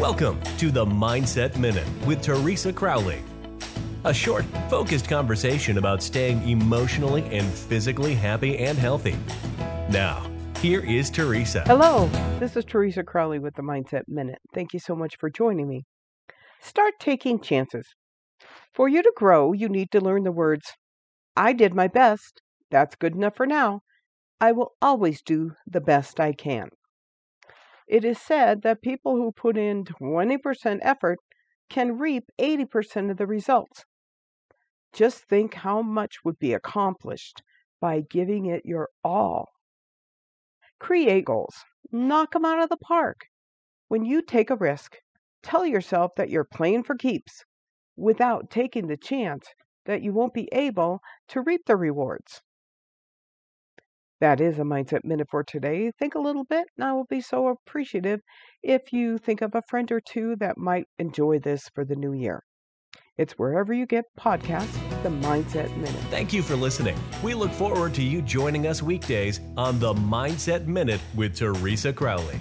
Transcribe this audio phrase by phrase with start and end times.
[0.00, 3.22] Welcome to the Mindset Minute with Teresa Crowley.
[4.04, 9.14] A short, focused conversation about staying emotionally and physically happy and healthy.
[9.90, 10.26] Now,
[10.62, 11.64] here is Teresa.
[11.66, 12.06] Hello,
[12.38, 14.38] this is Teresa Crowley with the Mindset Minute.
[14.54, 15.84] Thank you so much for joining me.
[16.62, 17.86] Start taking chances.
[18.72, 20.64] For you to grow, you need to learn the words
[21.36, 22.40] I did my best.
[22.70, 23.80] That's good enough for now.
[24.40, 26.70] I will always do the best I can.
[27.90, 31.18] It is said that people who put in 20% effort
[31.68, 33.84] can reap 80% of the results.
[34.92, 37.42] Just think how much would be accomplished
[37.80, 39.48] by giving it your all.
[40.78, 41.64] Create goals.
[41.90, 43.22] Knock them out of the park.
[43.88, 44.98] When you take a risk,
[45.42, 47.44] tell yourself that you're playing for keeps
[47.96, 49.48] without taking the chance
[49.86, 52.40] that you won't be able to reap the rewards.
[54.20, 55.90] That is a Mindset Minute for today.
[55.98, 58.20] Think a little bit, and I will be so appreciative
[58.62, 62.12] if you think of a friend or two that might enjoy this for the new
[62.12, 62.42] year.
[63.16, 66.02] It's wherever you get podcasts, the Mindset Minute.
[66.10, 66.98] Thank you for listening.
[67.22, 72.40] We look forward to you joining us weekdays on the Mindset Minute with Teresa Crowley.